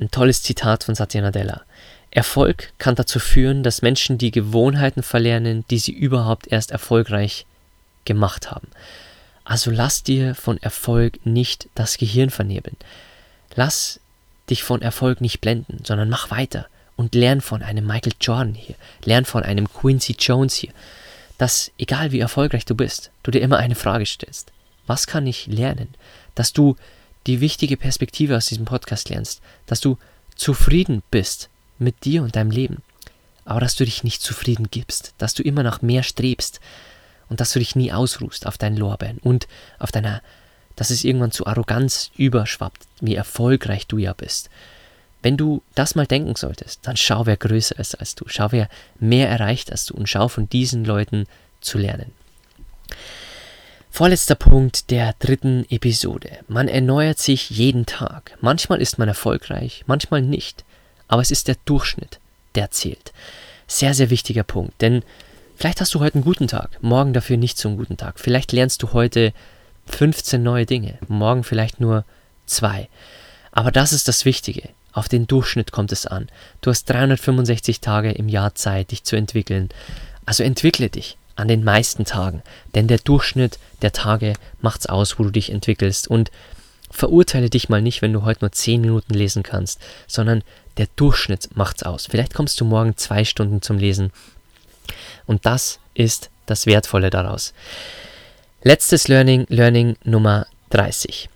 Ein 0.00 0.10
tolles 0.10 0.42
Zitat 0.42 0.84
von 0.84 0.94
Satya 0.94 1.20
Nadella. 1.20 1.62
Erfolg 2.10 2.72
kann 2.78 2.94
dazu 2.94 3.18
führen, 3.18 3.62
dass 3.62 3.82
Menschen 3.82 4.18
die 4.18 4.30
Gewohnheiten 4.30 5.02
verlernen, 5.02 5.64
die 5.70 5.78
sie 5.78 5.92
überhaupt 5.92 6.46
erst 6.46 6.70
erfolgreich 6.70 7.46
gemacht 8.04 8.50
haben. 8.50 8.68
Also 9.44 9.70
lass 9.70 10.02
dir 10.02 10.34
von 10.34 10.62
Erfolg 10.62 11.24
nicht 11.26 11.68
das 11.74 11.98
Gehirn 11.98 12.30
vernebeln. 12.30 12.76
Lass 13.54 14.00
dich 14.48 14.62
von 14.62 14.82
Erfolg 14.82 15.20
nicht 15.20 15.40
blenden, 15.40 15.84
sondern 15.84 16.08
mach 16.08 16.30
weiter 16.30 16.66
und 16.96 17.14
lern 17.14 17.40
von 17.40 17.62
einem 17.62 17.86
Michael 17.86 18.14
Jordan 18.20 18.54
hier, 18.54 18.76
lern 19.04 19.24
von 19.24 19.42
einem 19.42 19.72
Quincy 19.72 20.16
Jones 20.18 20.54
hier, 20.54 20.72
dass 21.38 21.72
egal 21.78 22.12
wie 22.12 22.20
erfolgreich 22.20 22.64
du 22.64 22.74
bist, 22.74 23.10
du 23.22 23.30
dir 23.30 23.40
immer 23.40 23.58
eine 23.58 23.74
Frage 23.74 24.06
stellst. 24.06 24.52
Was 24.86 25.06
kann 25.06 25.26
ich 25.26 25.46
lernen? 25.46 25.88
Dass 26.34 26.52
du 26.52 26.76
die 27.26 27.40
wichtige 27.40 27.76
Perspektive 27.76 28.36
aus 28.36 28.46
diesem 28.46 28.66
Podcast 28.66 29.08
lernst, 29.08 29.40
dass 29.66 29.80
du 29.80 29.98
zufrieden 30.36 31.02
bist 31.10 31.48
mit 31.78 32.04
dir 32.04 32.22
und 32.22 32.36
deinem 32.36 32.50
Leben, 32.50 32.82
aber 33.44 33.60
dass 33.60 33.76
du 33.76 33.84
dich 33.84 34.04
nicht 34.04 34.22
zufrieden 34.22 34.68
gibst, 34.70 35.14
dass 35.18 35.34
du 35.34 35.42
immer 35.42 35.62
nach 35.62 35.82
mehr 35.82 36.02
strebst 36.02 36.60
und 37.28 37.40
dass 37.40 37.52
du 37.52 37.58
dich 37.58 37.76
nie 37.76 37.92
ausruhst 37.92 38.46
auf 38.46 38.58
deinen 38.58 38.76
Lorbeeren 38.76 39.18
und 39.18 39.48
auf 39.78 39.92
deiner, 39.92 40.22
dass 40.76 40.90
es 40.90 41.04
irgendwann 41.04 41.32
zu 41.32 41.46
Arroganz 41.46 42.10
überschwappt, 42.16 42.86
wie 43.00 43.14
erfolgreich 43.14 43.86
du 43.86 43.98
ja 43.98 44.12
bist. 44.12 44.50
Wenn 45.24 45.38
du 45.38 45.62
das 45.74 45.94
mal 45.94 46.06
denken 46.06 46.36
solltest, 46.36 46.80
dann 46.82 46.98
schau, 46.98 47.24
wer 47.24 47.38
größer 47.38 47.78
ist 47.78 47.98
als 47.98 48.14
du, 48.14 48.26
schau, 48.28 48.48
wer 48.50 48.68
mehr 49.00 49.26
erreicht 49.26 49.72
als 49.72 49.86
du 49.86 49.94
und 49.94 50.06
schau 50.06 50.28
von 50.28 50.50
diesen 50.50 50.84
Leuten 50.84 51.24
zu 51.62 51.78
lernen. 51.78 52.12
Vorletzter 53.90 54.34
Punkt 54.34 54.90
der 54.90 55.14
dritten 55.20 55.64
Episode. 55.70 56.28
Man 56.46 56.68
erneuert 56.68 57.18
sich 57.18 57.48
jeden 57.48 57.86
Tag. 57.86 58.36
Manchmal 58.42 58.82
ist 58.82 58.98
man 58.98 59.08
erfolgreich, 59.08 59.84
manchmal 59.86 60.20
nicht. 60.20 60.62
Aber 61.08 61.22
es 61.22 61.30
ist 61.30 61.48
der 61.48 61.56
Durchschnitt, 61.64 62.20
der 62.54 62.70
zählt. 62.70 63.14
Sehr, 63.66 63.94
sehr 63.94 64.10
wichtiger 64.10 64.42
Punkt, 64.42 64.82
denn 64.82 65.02
vielleicht 65.56 65.80
hast 65.80 65.94
du 65.94 66.00
heute 66.00 66.16
einen 66.16 66.24
guten 66.24 66.48
Tag, 66.48 66.76
morgen 66.82 67.14
dafür 67.14 67.38
nicht 67.38 67.56
so 67.56 67.70
einen 67.70 67.78
guten 67.78 67.96
Tag. 67.96 68.20
Vielleicht 68.20 68.52
lernst 68.52 68.82
du 68.82 68.92
heute 68.92 69.32
15 69.86 70.42
neue 70.42 70.66
Dinge, 70.66 70.98
morgen 71.08 71.44
vielleicht 71.44 71.80
nur 71.80 72.04
zwei. 72.44 72.90
Aber 73.52 73.72
das 73.72 73.94
ist 73.94 74.06
das 74.06 74.26
Wichtige. 74.26 74.68
Auf 74.94 75.08
den 75.08 75.26
Durchschnitt 75.26 75.72
kommt 75.72 75.90
es 75.92 76.06
an. 76.06 76.28
Du 76.60 76.70
hast 76.70 76.88
365 76.88 77.80
Tage 77.80 78.12
im 78.12 78.28
Jahr 78.28 78.54
Zeit, 78.54 78.92
dich 78.92 79.02
zu 79.02 79.16
entwickeln. 79.16 79.68
Also 80.24 80.44
entwickle 80.44 80.88
dich 80.88 81.18
an 81.36 81.48
den 81.48 81.64
meisten 81.64 82.04
Tagen, 82.04 82.42
denn 82.76 82.86
der 82.86 82.98
Durchschnitt 82.98 83.58
der 83.82 83.92
Tage 83.92 84.34
macht's 84.60 84.86
aus, 84.86 85.18
wo 85.18 85.24
du 85.24 85.30
dich 85.30 85.50
entwickelst 85.50 86.06
und 86.06 86.30
verurteile 86.92 87.50
dich 87.50 87.68
mal 87.68 87.82
nicht, 87.82 88.02
wenn 88.02 88.12
du 88.12 88.22
heute 88.22 88.42
nur 88.42 88.52
10 88.52 88.80
Minuten 88.80 89.14
lesen 89.14 89.42
kannst, 89.42 89.80
sondern 90.06 90.44
der 90.76 90.86
Durchschnitt 90.94 91.56
macht's 91.56 91.82
aus. 91.82 92.06
Vielleicht 92.08 92.34
kommst 92.34 92.60
du 92.60 92.64
morgen 92.64 92.96
zwei 92.96 93.24
Stunden 93.24 93.62
zum 93.62 93.78
Lesen 93.78 94.12
und 95.26 95.44
das 95.44 95.80
ist 95.94 96.30
das 96.46 96.66
Wertvolle 96.66 97.10
daraus. 97.10 97.52
Letztes 98.62 99.08
Learning, 99.08 99.44
Learning 99.48 99.96
Nummer 100.04 100.46
30. 100.70 101.28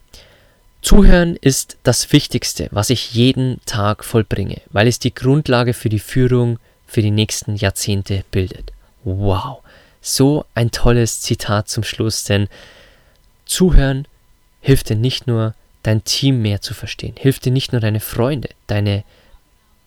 Zuhören 0.80 1.36
ist 1.36 1.76
das 1.82 2.12
Wichtigste, 2.12 2.68
was 2.70 2.90
ich 2.90 3.12
jeden 3.12 3.60
Tag 3.66 4.04
vollbringe, 4.04 4.60
weil 4.70 4.86
es 4.86 4.98
die 4.98 5.14
Grundlage 5.14 5.74
für 5.74 5.88
die 5.88 5.98
Führung 5.98 6.58
für 6.86 7.02
die 7.02 7.10
nächsten 7.10 7.56
Jahrzehnte 7.56 8.24
bildet. 8.30 8.72
Wow, 9.04 9.58
so 10.00 10.44
ein 10.54 10.70
tolles 10.70 11.20
Zitat 11.20 11.68
zum 11.68 11.82
Schluss, 11.82 12.24
denn 12.24 12.48
Zuhören 13.44 14.06
hilft 14.60 14.88
dir 14.88 14.96
nicht 14.96 15.26
nur, 15.26 15.54
dein 15.82 16.04
Team 16.04 16.42
mehr 16.42 16.60
zu 16.60 16.74
verstehen, 16.74 17.14
hilft 17.18 17.44
dir 17.44 17.52
nicht 17.52 17.72
nur 17.72 17.80
deine 17.80 18.00
Freunde, 18.00 18.50
deine 18.66 19.04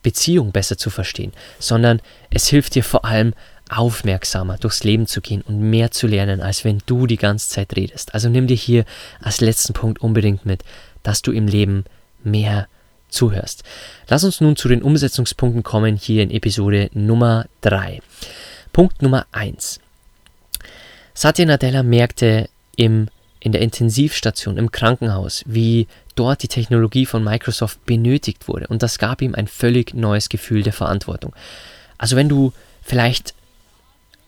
Beziehung 0.02 0.52
besser 0.52 0.76
zu 0.76 0.90
verstehen, 0.90 1.32
sondern 1.58 2.00
es 2.30 2.48
hilft 2.48 2.74
dir 2.74 2.84
vor 2.84 3.04
allem 3.04 3.34
aufmerksamer 3.78 4.58
durchs 4.58 4.84
Leben 4.84 5.06
zu 5.06 5.20
gehen 5.20 5.42
und 5.42 5.60
mehr 5.60 5.90
zu 5.90 6.06
lernen, 6.06 6.40
als 6.40 6.64
wenn 6.64 6.78
du 6.86 7.06
die 7.06 7.16
ganze 7.16 7.48
Zeit 7.48 7.76
redest. 7.76 8.14
Also 8.14 8.28
nimm 8.28 8.46
dir 8.46 8.56
hier 8.56 8.84
als 9.20 9.40
letzten 9.40 9.72
Punkt 9.72 10.00
unbedingt 10.00 10.46
mit, 10.46 10.62
dass 11.02 11.22
du 11.22 11.32
im 11.32 11.46
Leben 11.46 11.84
mehr 12.22 12.68
zuhörst. 13.08 13.62
Lass 14.08 14.24
uns 14.24 14.40
nun 14.40 14.56
zu 14.56 14.68
den 14.68 14.82
Umsetzungspunkten 14.82 15.62
kommen, 15.62 15.96
hier 15.96 16.22
in 16.22 16.30
Episode 16.30 16.90
Nummer 16.94 17.46
3. 17.60 18.00
Punkt 18.72 19.02
Nummer 19.02 19.26
1. 19.32 19.80
Satya 21.14 21.44
Nadella 21.44 21.82
merkte 21.82 22.48
im, 22.76 23.08
in 23.38 23.52
der 23.52 23.60
Intensivstation, 23.60 24.56
im 24.56 24.72
Krankenhaus, 24.72 25.42
wie 25.46 25.86
dort 26.14 26.42
die 26.42 26.48
Technologie 26.48 27.06
von 27.06 27.22
Microsoft 27.22 27.84
benötigt 27.84 28.48
wurde. 28.48 28.66
Und 28.68 28.82
das 28.82 28.98
gab 28.98 29.20
ihm 29.20 29.34
ein 29.34 29.46
völlig 29.46 29.94
neues 29.94 30.28
Gefühl 30.28 30.62
der 30.62 30.72
Verantwortung. 30.72 31.34
Also 31.98 32.16
wenn 32.16 32.28
du 32.28 32.52
vielleicht 32.82 33.34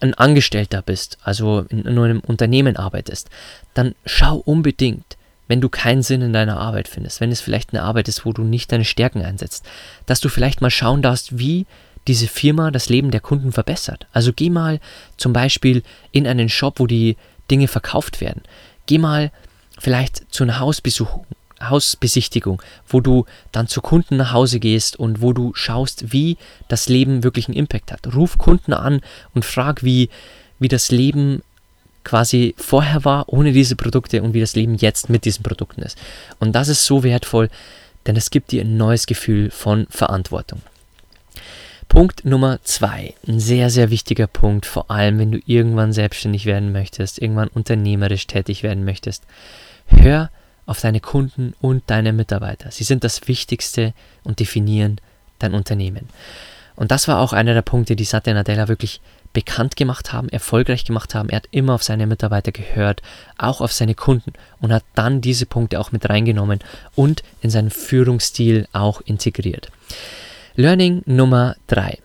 ein 0.01 0.15
Angestellter 0.15 0.83
bist, 0.83 1.19
also 1.23 1.61
in 1.69 1.87
einem 1.87 2.21
Unternehmen 2.21 2.77
arbeitest, 2.77 3.31
dann 3.75 3.95
schau 4.05 4.37
unbedingt, 4.37 5.17
wenn 5.49 5.61
du 5.61 5.69
keinen 5.69 6.03
Sinn 6.03 6.23
in 6.23 6.33
deiner 6.33 6.59
Arbeit 6.59 6.89
findest, 6.89 7.21
wenn 7.21 7.31
es 7.31 7.41
vielleicht 7.41 7.73
eine 7.73 7.83
Arbeit 7.83 8.09
ist, 8.09 8.25
wo 8.25 8.33
du 8.33 8.43
nicht 8.43 8.73
deine 8.73 8.85
Stärken 8.85 9.23
einsetzt, 9.23 9.65
dass 10.07 10.21
du 10.21 10.29
vielleicht 10.29 10.61
mal 10.61 10.71
schauen 10.71 11.03
darfst, 11.03 11.39
wie 11.39 11.67
diese 12.07 12.29
Firma 12.29 12.71
das 12.71 12.89
Leben 12.89 13.11
der 13.11 13.21
Kunden 13.21 13.53
verbessert. 13.53 14.07
Also 14.13 14.33
geh 14.35 14.51
mal 14.51 14.81
zum 15.17 15.33
Beispiel 15.33 15.83
in 16.13 16.27
einen 16.27 16.49
Shop, 16.49 16.81
wo 16.81 16.87
die 16.87 17.17
Dinge 17.51 17.69
verkauft 17.69 18.21
werden. 18.21 18.43
Geh 18.87 18.99
mal 18.99 19.31
vielleicht 19.79 20.33
zu 20.33 20.45
einer 20.45 20.59
Hausbesuchung 20.59 21.27
Hausbesichtigung, 21.63 22.63
wo 22.89 23.01
du 23.01 23.27
dann 23.53 23.69
zu 23.69 23.81
Kunden 23.81 24.17
nach 24.17 24.33
Hause 24.33 24.61
gehst 24.61 24.99
und 24.99 25.23
wo 25.23 25.33
du 25.33 25.55
schaust, 25.55 26.13
wie 26.13 26.37
das 26.69 26.89
Leben 26.89 27.23
wirklich 27.23 27.49
einen 27.49 27.57
Impact 27.57 27.93
hat. 27.93 28.15
Ruf 28.15 28.39
Kunden 28.39 28.73
an 28.73 29.01
und 29.35 29.45
frag, 29.45 29.83
wie, 29.83 30.11
wie 30.59 30.69
das 30.69 30.91
Leben 30.91 31.43
quasi 32.05 32.55
vorher 32.59 33.05
war 33.05 33.29
ohne 33.29 33.53
diese 33.53 33.77
Produkte 33.77 34.23
und 34.23 34.35
wie 34.35 34.41
das 34.41 34.55
Leben 34.55 34.75
jetzt 34.75 35.09
mit 35.09 35.25
diesen 35.25 35.43
Produkten 35.43 35.83
ist. 35.83 35.99
Und 36.39 36.53
das 36.53 36.69
ist 36.69 36.85
so 36.85 37.03
wertvoll, 37.03 37.49
denn 38.07 38.17
es 38.17 38.31
gibt 38.31 38.53
dir 38.53 38.63
ein 38.63 38.77
neues 38.77 39.07
Gefühl 39.07 39.51
von 39.51 39.87
Verantwortung. 39.89 40.61
Punkt 41.89 42.25
Nummer 42.25 42.59
zwei, 42.65 43.15
ein 43.27 43.41
sehr, 43.41 43.71
sehr 43.71 43.91
wichtiger 43.91 44.27
Punkt, 44.27 44.67
vor 44.67 44.91
allem 44.91 45.19
wenn 45.19 45.33
du 45.33 45.39
irgendwann 45.47 45.93
selbstständig 45.93 46.45
werden 46.45 46.73
möchtest, 46.73 47.21
irgendwann 47.21 47.49
unternehmerisch 47.49 48.27
tätig 48.27 48.63
werden 48.63 48.85
möchtest. 48.85 49.23
Hör 49.87 50.31
auf 50.67 50.81
deine 50.81 51.01
Kunden 51.01 51.55
und 51.61 51.83
deine 51.87 52.13
Mitarbeiter. 52.13 52.71
Sie 52.71 52.85
sind 52.85 53.05
das 53.05 53.27
Wichtigste 53.29 53.93
und 54.23 54.41
definieren 54.41 55.01
dein 55.39 55.55
Unternehmen. 55.55 56.09
Und 56.77 56.91
das 56.91 57.07
war 57.07 57.21
auch 57.21 57.33
einer 57.33 57.55
der 57.55 57.63
Punkte, 57.63 57.97
die 57.97 58.05
Satya 58.05 58.35
Nadella 58.35 58.69
wirklich 58.69 59.01
bekannt 59.33 59.77
gemacht 59.77 60.13
haben, 60.13 60.29
erfolgreich 60.29 60.85
gemacht 60.85 61.15
haben. 61.15 61.29
Er 61.29 61.37
hat 61.37 61.49
immer 61.51 61.75
auf 61.75 61.83
seine 61.83 62.07
Mitarbeiter 62.07 62.53
gehört, 62.53 63.03
auch 63.37 63.61
auf 63.61 63.73
seine 63.73 63.95
Kunden 63.95 64.33
und 64.61 64.73
hat 64.73 64.85
dann 64.95 65.21
diese 65.21 65.47
Punkte 65.47 65.79
auch 65.81 65.93
mit 65.93 66.09
reingenommen 66.09 66.61
und 66.95 67.23
in 67.43 67.51
seinen 67.51 67.71
Führungsstil 67.71 68.67
auch 68.73 69.01
integriert. 69.03 69.71
Learning 70.57 71.03
Nummer 71.05 71.57
drei. 71.67 71.99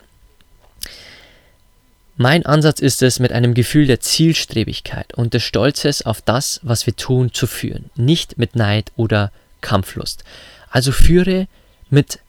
Mein 2.22 2.46
Ansatz 2.46 2.82
ist 2.82 3.02
es, 3.02 3.20
mit 3.20 3.32
einem 3.32 3.54
Gefühl 3.54 3.88
der 3.88 4.02
Zielstrebigkeit 4.02 5.14
und 5.14 5.34
des 5.34 5.42
Stolzes 5.42 6.02
auf 6.06 6.22
das, 6.22 6.60
was 6.64 6.86
wir 6.86 6.94
tun, 6.94 7.34
zu 7.34 7.48
führen, 7.48 7.90
nicht 7.96 8.38
mit 8.38 8.58
Neid 8.58 8.92
oder 8.98 9.32
Kampflust. 9.62 10.26
Also 10.70 10.92
führe 10.92 11.48
mit 11.90 12.20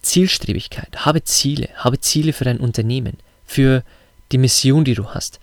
Zielstrebigkeit, 0.00 1.04
habe 1.04 1.24
Ziele, 1.24 1.68
habe 1.76 2.00
Ziele 2.00 2.32
für 2.32 2.44
dein 2.44 2.56
Unternehmen, 2.56 3.18
für 3.44 3.82
die 4.32 4.38
Mission, 4.38 4.86
die 4.86 4.94
du 4.94 5.10
hast, 5.10 5.40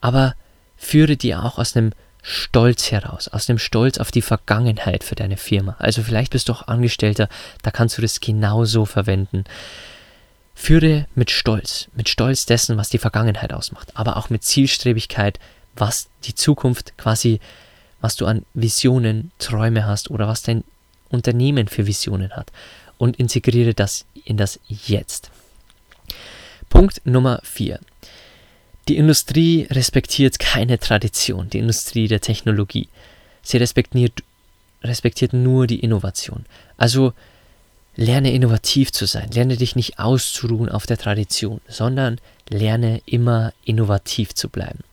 aber 0.00 0.34
führe 0.76 1.16
die 1.16 1.36
auch 1.36 1.58
aus 1.58 1.76
einem 1.76 1.92
Stolz 2.24 2.90
heraus, 2.90 3.28
aus 3.28 3.46
dem 3.46 3.60
Stolz 3.60 3.98
auf 3.98 4.10
die 4.10 4.20
Vergangenheit 4.20 5.04
für 5.04 5.14
deine 5.14 5.36
Firma. 5.36 5.76
Also 5.78 6.02
vielleicht 6.02 6.32
bist 6.32 6.48
du 6.48 6.54
auch 6.54 6.66
Angestellter, 6.66 7.28
da 7.62 7.70
kannst 7.70 7.98
du 7.98 8.02
das 8.02 8.18
genauso 8.18 8.84
verwenden. 8.84 9.44
Führe 10.60 11.06
mit 11.14 11.30
Stolz, 11.30 11.86
mit 11.94 12.08
Stolz 12.08 12.44
dessen, 12.44 12.76
was 12.76 12.90
die 12.90 12.98
Vergangenheit 12.98 13.52
ausmacht, 13.52 13.92
aber 13.94 14.16
auch 14.16 14.28
mit 14.28 14.42
Zielstrebigkeit, 14.42 15.38
was 15.76 16.08
die 16.24 16.34
Zukunft 16.34 16.98
quasi, 16.98 17.38
was 18.00 18.16
du 18.16 18.26
an 18.26 18.44
Visionen, 18.54 19.30
Träume 19.38 19.86
hast 19.86 20.10
oder 20.10 20.26
was 20.26 20.42
dein 20.42 20.64
Unternehmen 21.10 21.68
für 21.68 21.86
Visionen 21.86 22.32
hat. 22.32 22.50
Und 22.98 23.20
integriere 23.20 23.72
das 23.72 24.04
in 24.24 24.36
das 24.36 24.58
Jetzt. 24.66 25.30
Punkt 26.68 27.02
Nummer 27.04 27.40
4. 27.44 27.78
Die 28.88 28.96
Industrie 28.96 29.68
respektiert 29.70 30.40
keine 30.40 30.80
Tradition, 30.80 31.48
die 31.48 31.60
Industrie 31.60 32.08
der 32.08 32.20
Technologie. 32.20 32.88
Sie 33.42 33.58
respektiert, 33.58 34.24
respektiert 34.82 35.32
nur 35.32 35.68
die 35.68 35.78
Innovation. 35.78 36.46
Also 36.76 37.14
lerne 37.98 38.32
innovativ 38.32 38.92
zu 38.92 39.06
sein, 39.06 39.28
lerne 39.32 39.56
dich 39.56 39.74
nicht 39.74 39.98
auszuruhen 39.98 40.68
auf 40.68 40.86
der 40.86 40.98
Tradition, 40.98 41.60
sondern 41.66 42.20
lerne 42.48 43.02
immer 43.06 43.52
innovativ 43.64 44.34
zu 44.34 44.48
bleiben. 44.48 44.84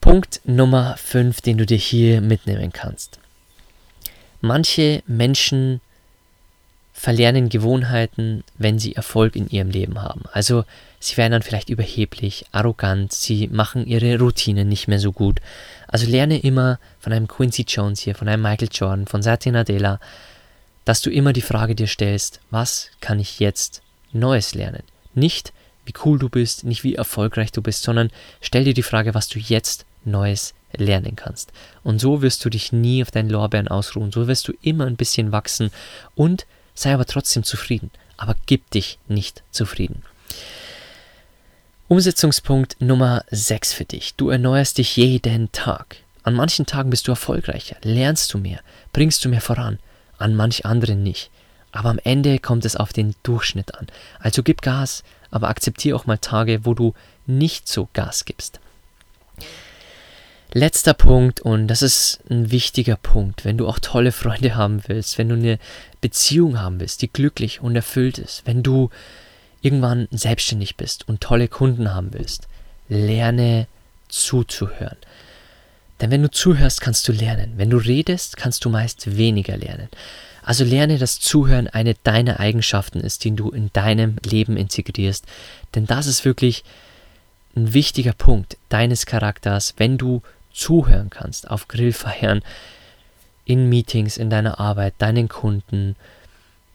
Punkt 0.00 0.40
Nummer 0.44 0.96
5, 0.98 1.40
den 1.42 1.56
du 1.56 1.64
dir 1.64 1.78
hier 1.78 2.20
mitnehmen 2.20 2.72
kannst. 2.72 3.20
Manche 4.40 5.04
Menschen 5.06 5.80
verlernen 6.92 7.48
Gewohnheiten, 7.48 8.42
wenn 8.58 8.80
sie 8.80 8.96
Erfolg 8.96 9.36
in 9.36 9.48
ihrem 9.48 9.70
Leben 9.70 10.02
haben. 10.02 10.22
Also 10.32 10.64
sie 10.98 11.16
werden 11.16 11.32
dann 11.32 11.42
vielleicht 11.42 11.70
überheblich, 11.70 12.46
arrogant, 12.50 13.12
sie 13.12 13.46
machen 13.46 13.86
ihre 13.86 14.18
Routine 14.18 14.64
nicht 14.64 14.88
mehr 14.88 14.98
so 14.98 15.12
gut. 15.12 15.38
Also 15.86 16.06
lerne 16.06 16.40
immer 16.40 16.80
von 16.98 17.12
einem 17.12 17.28
Quincy 17.28 17.64
Jones 17.68 18.00
hier, 18.00 18.16
von 18.16 18.26
einem 18.26 18.42
Michael 18.42 18.68
Jordan, 18.72 19.06
von 19.06 19.22
Satya 19.22 19.52
Nadella, 19.52 20.00
dass 20.84 21.00
du 21.00 21.10
immer 21.10 21.32
die 21.32 21.42
Frage 21.42 21.74
dir 21.74 21.86
stellst, 21.86 22.40
was 22.50 22.90
kann 23.00 23.18
ich 23.18 23.40
jetzt 23.40 23.82
Neues 24.12 24.54
lernen? 24.54 24.82
Nicht, 25.14 25.52
wie 25.84 25.94
cool 26.04 26.18
du 26.18 26.28
bist, 26.28 26.64
nicht 26.64 26.84
wie 26.84 26.94
erfolgreich 26.94 27.52
du 27.52 27.62
bist, 27.62 27.82
sondern 27.82 28.10
stell 28.40 28.64
dir 28.64 28.74
die 28.74 28.82
Frage, 28.82 29.14
was 29.14 29.28
du 29.28 29.38
jetzt 29.38 29.86
Neues 30.04 30.54
lernen 30.72 31.16
kannst. 31.16 31.52
Und 31.82 32.00
so 32.00 32.22
wirst 32.22 32.44
du 32.44 32.50
dich 32.50 32.72
nie 32.72 33.02
auf 33.02 33.10
deinen 33.10 33.30
Lorbeeren 33.30 33.68
ausruhen, 33.68 34.12
so 34.12 34.26
wirst 34.26 34.48
du 34.48 34.52
immer 34.62 34.86
ein 34.86 34.96
bisschen 34.96 35.32
wachsen 35.32 35.70
und 36.14 36.46
sei 36.74 36.92
aber 36.92 37.06
trotzdem 37.06 37.44
zufrieden, 37.44 37.90
aber 38.16 38.34
gib 38.46 38.70
dich 38.70 38.98
nicht 39.08 39.42
zufrieden. 39.50 40.02
Umsetzungspunkt 41.86 42.80
Nummer 42.80 43.24
6 43.30 43.74
für 43.74 43.84
dich. 43.84 44.14
Du 44.16 44.30
erneuerst 44.30 44.78
dich 44.78 44.96
jeden 44.96 45.52
Tag. 45.52 45.96
An 46.22 46.34
manchen 46.34 46.64
Tagen 46.64 46.90
bist 46.90 47.06
du 47.06 47.12
erfolgreicher, 47.12 47.76
lernst 47.82 48.32
du 48.32 48.38
mehr, 48.38 48.60
bringst 48.92 49.24
du 49.24 49.28
mehr 49.28 49.42
voran, 49.42 49.78
an 50.24 50.34
manch 50.34 50.64
anderen 50.64 51.02
nicht. 51.02 51.30
Aber 51.70 51.90
am 51.90 52.00
Ende 52.02 52.38
kommt 52.38 52.64
es 52.64 52.76
auf 52.76 52.92
den 52.92 53.14
Durchschnitt 53.22 53.74
an. 53.74 53.88
Also 54.18 54.42
gib 54.42 54.62
Gas, 54.62 55.04
aber 55.30 55.48
akzeptiere 55.48 55.96
auch 55.96 56.06
mal 56.06 56.18
Tage, 56.18 56.64
wo 56.64 56.72
du 56.72 56.94
nicht 57.26 57.68
so 57.68 57.88
Gas 57.92 58.24
gibst. 58.24 58.58
Letzter 60.52 60.94
Punkt, 60.94 61.40
und 61.40 61.66
das 61.66 61.82
ist 61.82 62.20
ein 62.30 62.50
wichtiger 62.52 62.96
Punkt, 62.96 63.44
wenn 63.44 63.58
du 63.58 63.66
auch 63.66 63.80
tolle 63.80 64.12
Freunde 64.12 64.54
haben 64.54 64.82
willst, 64.86 65.18
wenn 65.18 65.28
du 65.28 65.34
eine 65.34 65.58
Beziehung 66.00 66.60
haben 66.60 66.80
willst, 66.80 67.02
die 67.02 67.12
glücklich 67.12 67.60
und 67.60 67.74
erfüllt 67.74 68.18
ist, 68.18 68.46
wenn 68.46 68.62
du 68.62 68.90
irgendwann 69.62 70.06
selbstständig 70.10 70.76
bist 70.76 71.08
und 71.08 71.20
tolle 71.20 71.48
Kunden 71.48 71.92
haben 71.92 72.14
willst, 72.14 72.46
lerne 72.88 73.66
zuzuhören. 74.08 74.96
Denn 76.00 76.10
wenn 76.10 76.22
du 76.22 76.30
zuhörst, 76.30 76.80
kannst 76.80 77.06
du 77.08 77.12
lernen. 77.12 77.54
Wenn 77.56 77.70
du 77.70 77.76
redest, 77.76 78.36
kannst 78.36 78.64
du 78.64 78.70
meist 78.70 79.16
weniger 79.16 79.56
lernen. 79.56 79.88
Also 80.42 80.64
lerne, 80.64 80.98
dass 80.98 81.20
Zuhören 81.20 81.68
eine 81.68 81.94
deiner 81.94 82.38
Eigenschaften 82.40 83.00
ist, 83.00 83.24
die 83.24 83.34
du 83.34 83.50
in 83.50 83.70
deinem 83.72 84.16
Leben 84.24 84.56
integrierst. 84.56 85.24
Denn 85.74 85.86
das 85.86 86.06
ist 86.06 86.24
wirklich 86.24 86.64
ein 87.56 87.72
wichtiger 87.72 88.12
Punkt 88.12 88.58
deines 88.68 89.06
Charakters, 89.06 89.74
wenn 89.78 89.96
du 89.96 90.22
zuhören 90.52 91.10
kannst 91.10 91.50
auf 91.50 91.68
Grillfeiern, 91.68 92.42
in 93.44 93.68
Meetings, 93.68 94.16
in 94.16 94.30
deiner 94.30 94.58
Arbeit, 94.58 94.94
deinen 94.98 95.28
Kunden, 95.28 95.96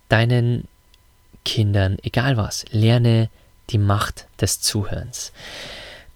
deinen 0.08 0.68
Kindern, 1.46 1.98
egal 2.04 2.38
was. 2.38 2.66
Lerne 2.72 3.30
die 3.70 3.78
Macht 3.78 4.28
des 4.40 4.62
Zuhörens. 4.62 5.32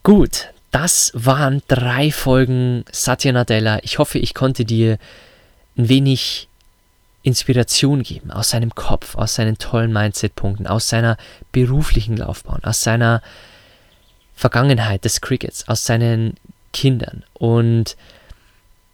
Gut, 0.04 0.50
das 0.74 1.12
waren 1.14 1.62
drei 1.68 2.12
Folgen 2.12 2.84
Satya 2.92 3.32
Nadella. 3.32 3.80
Ich 3.84 4.00
hoffe, 4.00 4.18
ich 4.18 4.34
konnte 4.34 4.66
dir 4.66 4.98
ein 5.78 5.88
wenig 5.88 6.50
Inspiration 7.22 8.02
geben 8.02 8.32
aus 8.32 8.50
seinem 8.50 8.74
Kopf, 8.74 9.16
aus 9.16 9.36
seinen 9.36 9.60
tollen 9.60 9.94
Mindset-Punkten, 9.94 10.66
aus 10.66 10.90
seiner 10.90 11.18
beruflichen 11.52 12.18
Laufbahn, 12.18 12.64
aus 12.64 12.82
seiner 12.82 13.22
Vergangenheit 14.36 15.06
des 15.06 15.22
Crickets, 15.22 15.68
aus 15.68 15.86
seinen 15.86 16.38
Kindern. 16.74 17.24
Und 17.34 17.96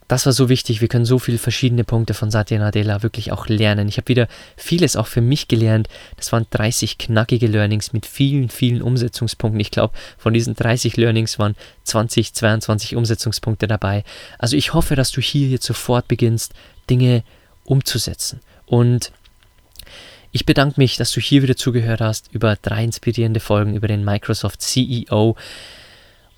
das 0.09 0.25
war 0.25 0.33
so 0.33 0.49
wichtig. 0.49 0.81
Wir 0.81 0.87
können 0.87 1.05
so 1.05 1.19
viele 1.19 1.37
verschiedene 1.37 1.83
Punkte 1.83 2.15
von 2.15 2.31
Satya 2.31 2.57
Nadella 2.57 3.03
wirklich 3.03 3.31
auch 3.31 3.47
lernen. 3.47 3.87
Ich 3.87 3.97
habe 3.97 4.07
wieder 4.07 4.27
vieles 4.57 4.95
auch 4.95 5.05
für 5.05 5.21
mich 5.21 5.47
gelernt. 5.47 5.87
Das 6.17 6.31
waren 6.31 6.47
30 6.49 6.97
knackige 6.97 7.45
Learnings 7.45 7.93
mit 7.93 8.07
vielen, 8.07 8.49
vielen 8.49 8.81
Umsetzungspunkten. 8.81 9.59
Ich 9.59 9.69
glaube, 9.69 9.93
von 10.17 10.33
diesen 10.33 10.55
30 10.55 10.97
Learnings 10.97 11.37
waren 11.37 11.55
20, 11.83 12.33
22 12.33 12.95
Umsetzungspunkte 12.95 13.67
dabei. 13.67 14.03
Also 14.39 14.57
ich 14.57 14.73
hoffe, 14.73 14.95
dass 14.95 15.11
du 15.11 15.21
hier 15.21 15.47
jetzt 15.47 15.65
sofort 15.65 16.07
beginnst, 16.07 16.53
Dinge 16.89 17.23
umzusetzen. 17.63 18.39
Und 18.65 19.11
ich 20.31 20.47
bedanke 20.47 20.79
mich, 20.79 20.97
dass 20.97 21.11
du 21.11 21.21
hier 21.21 21.43
wieder 21.43 21.55
zugehört 21.55 22.01
hast 22.01 22.29
über 22.31 22.55
drei 22.59 22.83
inspirierende 22.83 23.39
Folgen 23.39 23.75
über 23.75 23.87
den 23.87 24.03
Microsoft 24.03 24.63
CEO. 24.63 25.35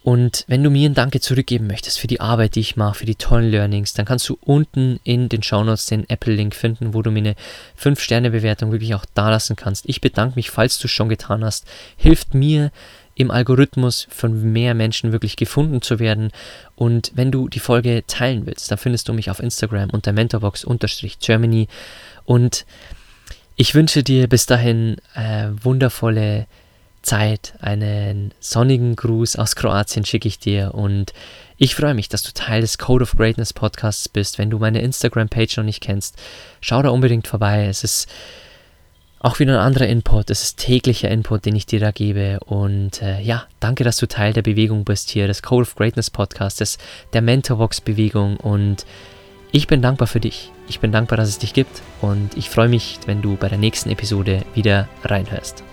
Und 0.03 0.45
wenn 0.47 0.63
du 0.63 0.71
mir 0.71 0.89
ein 0.89 0.95
Danke 0.95 1.19
zurückgeben 1.19 1.67
möchtest 1.67 1.99
für 1.99 2.07
die 2.07 2.21
Arbeit, 2.21 2.55
die 2.55 2.61
ich 2.61 2.75
mache, 2.75 2.99
für 2.99 3.05
die 3.05 3.15
tollen 3.15 3.51
Learnings, 3.51 3.93
dann 3.93 4.05
kannst 4.05 4.27
du 4.29 4.37
unten 4.41 4.99
in 5.03 5.29
den 5.29 5.43
Shownotes 5.43 5.85
den 5.85 6.09
Apple-Link 6.09 6.55
finden, 6.55 6.95
wo 6.95 7.03
du 7.03 7.11
mir 7.11 7.19
eine 7.19 7.35
5-Sterne-Bewertung 7.79 8.71
wirklich 8.71 8.95
auch 8.95 9.05
dalassen 9.13 9.55
kannst. 9.55 9.87
Ich 9.87 10.01
bedanke 10.01 10.35
mich, 10.35 10.49
falls 10.49 10.79
du 10.79 10.87
es 10.87 10.91
schon 10.91 11.09
getan 11.09 11.45
hast. 11.45 11.67
Hilft 11.97 12.33
mir 12.33 12.71
im 13.13 13.29
Algorithmus 13.29 14.07
von 14.09 14.51
mehr 14.51 14.73
Menschen 14.73 15.11
wirklich 15.11 15.35
gefunden 15.35 15.83
zu 15.83 15.99
werden. 15.99 16.31
Und 16.75 17.11
wenn 17.13 17.31
du 17.31 17.47
die 17.47 17.59
Folge 17.59 18.03
teilen 18.07 18.47
willst, 18.47 18.71
dann 18.71 18.79
findest 18.79 19.07
du 19.07 19.13
mich 19.13 19.29
auf 19.29 19.39
Instagram 19.39 19.91
unter 19.91 20.13
mentorbox-germany. 20.13 21.67
Und 22.25 22.65
ich 23.55 23.75
wünsche 23.75 24.01
dir 24.01 24.27
bis 24.27 24.47
dahin 24.47 24.97
äh, 25.13 25.49
wundervolle 25.61 26.47
Zeit, 27.01 27.53
einen 27.59 28.33
sonnigen 28.39 28.95
Gruß 28.95 29.35
aus 29.35 29.55
Kroatien 29.55 30.05
schicke 30.05 30.27
ich 30.27 30.39
dir 30.39 30.73
und 30.73 31.13
ich 31.57 31.75
freue 31.75 31.93
mich, 31.93 32.09
dass 32.09 32.23
du 32.23 32.31
Teil 32.33 32.61
des 32.61 32.77
Code 32.77 33.03
of 33.03 33.15
Greatness 33.15 33.53
Podcasts 33.53 34.09
bist. 34.09 34.37
Wenn 34.37 34.49
du 34.49 34.59
meine 34.59 34.81
Instagram-Page 34.81 35.57
noch 35.57 35.63
nicht 35.63 35.81
kennst, 35.81 36.15
schau 36.59 36.81
da 36.81 36.89
unbedingt 36.89 37.27
vorbei. 37.27 37.67
Es 37.67 37.83
ist 37.83 38.07
auch 39.19 39.39
wieder 39.39 39.53
ein 39.53 39.65
anderer 39.65 39.87
Input. 39.87 40.31
Es 40.31 40.41
ist 40.41 40.57
täglicher 40.57 41.09
Input, 41.09 41.45
den 41.45 41.55
ich 41.55 41.67
dir 41.67 41.79
da 41.79 41.91
gebe. 41.91 42.39
Und 42.45 43.01
äh, 43.03 43.21
ja, 43.21 43.45
danke, 43.59 43.83
dass 43.83 43.97
du 43.97 44.07
Teil 44.07 44.33
der 44.33 44.41
Bewegung 44.41 44.83
bist 44.83 45.11
hier, 45.11 45.27
des 45.27 45.43
Code 45.43 45.61
of 45.61 45.75
Greatness 45.75 46.09
Podcasts, 46.09 46.79
der 47.13 47.21
Mentorbox-Bewegung. 47.21 48.37
Und 48.37 48.85
ich 49.51 49.67
bin 49.67 49.83
dankbar 49.83 50.07
für 50.07 50.19
dich. 50.19 50.51
Ich 50.67 50.79
bin 50.79 50.91
dankbar, 50.91 51.17
dass 51.17 51.29
es 51.29 51.37
dich 51.37 51.53
gibt. 51.53 51.81
Und 52.01 52.35
ich 52.35 52.49
freue 52.49 52.69
mich, 52.69 52.97
wenn 53.05 53.21
du 53.21 53.35
bei 53.35 53.49
der 53.49 53.59
nächsten 53.59 53.91
Episode 53.91 54.43
wieder 54.55 54.89
reinhörst. 55.03 55.63